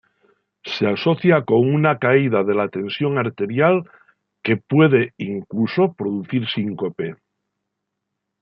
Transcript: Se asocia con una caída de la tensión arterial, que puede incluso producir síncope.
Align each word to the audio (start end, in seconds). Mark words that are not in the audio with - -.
Se 0.65 0.87
asocia 0.87 1.43
con 1.45 1.59
una 1.59 1.99
caída 1.99 2.43
de 2.43 2.55
la 2.55 2.69
tensión 2.69 3.19
arterial, 3.19 3.83
que 4.41 4.57
puede 4.57 5.13
incluso 5.19 5.93
producir 5.93 6.47
síncope. 6.47 7.17